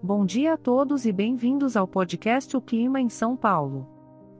Bom 0.00 0.24
dia 0.24 0.52
a 0.52 0.56
todos 0.56 1.04
e 1.06 1.12
bem-vindos 1.12 1.76
ao 1.76 1.88
podcast 1.88 2.56
O 2.56 2.60
Clima 2.60 3.00
em 3.00 3.08
São 3.08 3.36
Paulo. 3.36 3.84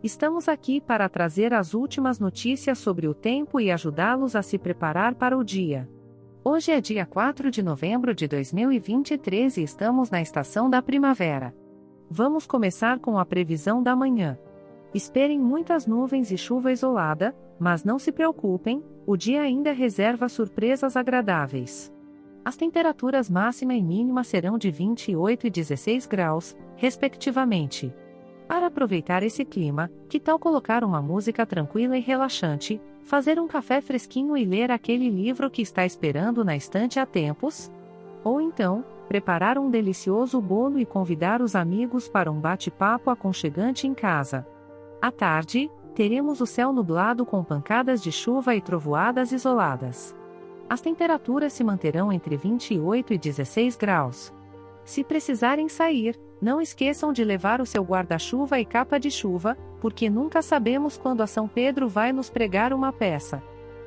Estamos 0.04 0.48
aqui 0.48 0.80
para 0.80 1.08
trazer 1.08 1.52
as 1.52 1.74
últimas 1.74 2.20
notícias 2.20 2.78
sobre 2.78 3.08
o 3.08 3.14
tempo 3.14 3.58
e 3.58 3.68
ajudá-los 3.72 4.36
a 4.36 4.42
se 4.42 4.56
preparar 4.56 5.16
para 5.16 5.36
o 5.36 5.42
dia. 5.42 5.90
Hoje 6.44 6.70
é 6.70 6.80
dia 6.80 7.04
4 7.04 7.50
de 7.50 7.60
novembro 7.60 8.14
de 8.14 8.28
2023 8.28 9.56
e 9.56 9.62
estamos 9.64 10.10
na 10.10 10.22
estação 10.22 10.70
da 10.70 10.80
primavera. 10.80 11.52
Vamos 12.08 12.46
começar 12.46 13.00
com 13.00 13.18
a 13.18 13.26
previsão 13.26 13.82
da 13.82 13.96
manhã. 13.96 14.38
Esperem 14.94 15.40
muitas 15.40 15.88
nuvens 15.88 16.30
e 16.30 16.38
chuva 16.38 16.70
isolada, 16.70 17.34
mas 17.58 17.82
não 17.82 17.98
se 17.98 18.12
preocupem, 18.12 18.80
o 19.04 19.16
dia 19.16 19.42
ainda 19.42 19.72
reserva 19.72 20.28
surpresas 20.28 20.96
agradáveis. 20.96 21.92
As 22.48 22.56
temperaturas 22.56 23.28
máxima 23.28 23.74
e 23.74 23.82
mínima 23.82 24.24
serão 24.24 24.56
de 24.56 24.70
28 24.70 25.46
e 25.46 25.50
16 25.50 26.06
graus, 26.06 26.56
respectivamente. 26.76 27.94
Para 28.48 28.68
aproveitar 28.68 29.22
esse 29.22 29.44
clima, 29.44 29.90
que 30.08 30.18
tal 30.18 30.38
colocar 30.38 30.82
uma 30.82 31.02
música 31.02 31.44
tranquila 31.44 31.98
e 31.98 32.00
relaxante, 32.00 32.80
fazer 33.02 33.38
um 33.38 33.46
café 33.46 33.82
fresquinho 33.82 34.34
e 34.34 34.46
ler 34.46 34.70
aquele 34.70 35.10
livro 35.10 35.50
que 35.50 35.60
está 35.60 35.84
esperando 35.84 36.42
na 36.42 36.56
estante 36.56 36.98
há 36.98 37.04
tempos? 37.04 37.70
Ou 38.24 38.40
então, 38.40 38.82
preparar 39.06 39.58
um 39.58 39.68
delicioso 39.68 40.40
bolo 40.40 40.78
e 40.78 40.86
convidar 40.86 41.42
os 41.42 41.54
amigos 41.54 42.08
para 42.08 42.32
um 42.32 42.40
bate-papo 42.40 43.10
aconchegante 43.10 43.86
em 43.86 43.92
casa. 43.92 44.46
À 45.02 45.10
tarde, 45.10 45.70
teremos 45.94 46.40
o 46.40 46.46
céu 46.46 46.72
nublado 46.72 47.26
com 47.26 47.44
pancadas 47.44 48.02
de 48.02 48.10
chuva 48.10 48.54
e 48.54 48.62
trovoadas 48.62 49.32
isoladas. 49.32 50.16
As 50.68 50.80
temperaturas 50.80 51.52
se 51.52 51.64
manterão 51.64 52.12
entre 52.12 52.36
28 52.36 53.14
e 53.14 53.18
16 53.18 53.76
graus. 53.76 54.32
Se 54.84 55.02
precisarem 55.02 55.68
sair, 55.68 56.18
não 56.40 56.60
esqueçam 56.60 57.12
de 57.12 57.24
levar 57.24 57.60
o 57.60 57.66
seu 57.66 57.82
guarda-chuva 57.82 58.60
e 58.60 58.64
capa 58.64 58.98
de 58.98 59.10
chuva, 59.10 59.56
porque 59.80 60.10
nunca 60.10 60.42
sabemos 60.42 60.96
quando 60.96 61.22
a 61.22 61.26
São 61.26 61.48
Pedro 61.48 61.88
vai 61.88 62.12
nos 62.12 62.28
pregar 62.28 62.72
uma 62.72 62.92
peça. 62.92 63.42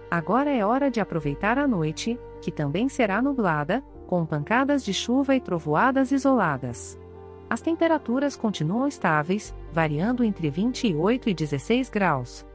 Agora 0.10 0.50
é 0.50 0.66
hora 0.66 0.92
de 0.92 1.00
aproveitar 1.00 1.58
a 1.58 1.68
noite, 1.68 2.20
que 2.42 2.52
também 2.52 2.90
será 2.90 3.22
nublada, 3.22 3.84
com 4.08 4.26
pancadas 4.26 4.84
de 4.84 4.94
chuva 4.94 5.36
e 5.36 5.40
trovoadas 5.40 6.12
isoladas. 6.12 7.00
As 7.50 7.62
temperaturas 7.62 8.36
continuam 8.36 8.88
estáveis, 8.88 9.56
variando 9.72 10.24
entre 10.24 10.50
28 10.50 11.30
e 11.30 11.34
16 11.34 11.90
graus. 11.90 12.46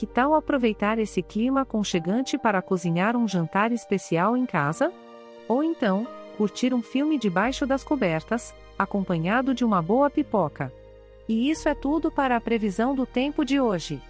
Que 0.00 0.06
tal 0.06 0.34
aproveitar 0.34 0.98
esse 0.98 1.20
clima 1.20 1.60
aconchegante 1.60 2.38
para 2.38 2.62
cozinhar 2.62 3.14
um 3.14 3.28
jantar 3.28 3.70
especial 3.70 4.34
em 4.34 4.46
casa? 4.46 4.90
Ou 5.46 5.62
então, 5.62 6.06
curtir 6.38 6.72
um 6.72 6.80
filme 6.80 7.18
debaixo 7.18 7.66
das 7.66 7.84
cobertas, 7.84 8.54
acompanhado 8.78 9.52
de 9.52 9.62
uma 9.62 9.82
boa 9.82 10.08
pipoca. 10.08 10.72
E 11.28 11.50
isso 11.50 11.68
é 11.68 11.74
tudo 11.74 12.10
para 12.10 12.34
a 12.34 12.40
previsão 12.40 12.94
do 12.94 13.04
tempo 13.04 13.44
de 13.44 13.60
hoje. 13.60 14.00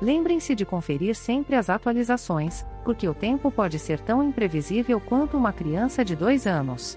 Lembrem-se 0.00 0.54
de 0.54 0.64
conferir 0.64 1.16
sempre 1.16 1.56
as 1.56 1.68
atualizações, 1.68 2.64
porque 2.84 3.08
o 3.08 3.12
tempo 3.12 3.50
pode 3.50 3.80
ser 3.80 3.98
tão 3.98 4.22
imprevisível 4.22 5.00
quanto 5.00 5.36
uma 5.36 5.52
criança 5.52 6.04
de 6.04 6.14
dois 6.14 6.46
anos. 6.46 6.96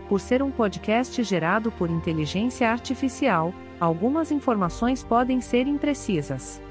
por 0.11 0.19
ser 0.19 0.43
um 0.43 0.51
podcast 0.51 1.23
gerado 1.23 1.71
por 1.71 1.89
inteligência 1.89 2.69
artificial, 2.69 3.53
algumas 3.79 4.29
informações 4.29 5.01
podem 5.01 5.39
ser 5.39 5.67
imprecisas. 5.67 6.61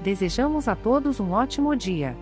Desejamos 0.00 0.66
a 0.66 0.74
todos 0.74 1.20
um 1.20 1.32
ótimo 1.32 1.76
dia. 1.76 2.16